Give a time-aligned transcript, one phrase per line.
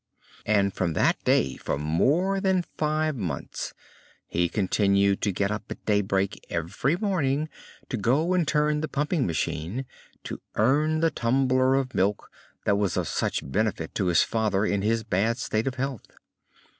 [0.47, 3.71] And from that day for more than five months
[4.27, 7.49] he continued to get up at daybreak every morning
[7.89, 9.85] to go and turn the pumping machine,
[10.23, 12.31] to earn the tumbler of milk
[12.65, 16.07] that was of such benefit to his father in his bad state of health.